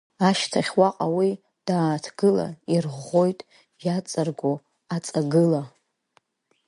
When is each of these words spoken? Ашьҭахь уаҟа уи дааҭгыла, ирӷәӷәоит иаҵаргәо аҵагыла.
Ашьҭахь 0.27 0.71
уаҟа 0.79 1.07
уи 1.17 1.31
дааҭгыла, 1.67 2.47
ирӷәӷәоит 2.73 3.39
иаҵаргәо 3.85 4.53
аҵагыла. 4.95 5.61